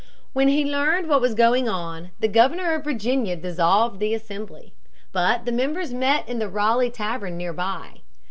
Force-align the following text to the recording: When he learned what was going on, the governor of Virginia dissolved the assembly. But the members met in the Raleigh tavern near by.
When 0.33 0.47
he 0.47 0.65
learned 0.65 1.07
what 1.07 1.21
was 1.21 1.35
going 1.35 1.69
on, 1.69 2.09
the 2.19 2.27
governor 2.27 2.73
of 2.73 2.83
Virginia 2.85 3.35
dissolved 3.35 3.99
the 3.99 4.15
assembly. 4.15 4.73
But 5.11 5.45
the 5.45 5.51
members 5.51 5.93
met 5.93 6.27
in 6.27 6.39
the 6.39 6.49
Raleigh 6.49 6.89
tavern 6.89 7.37
near 7.37 7.53
by. 7.53 8.01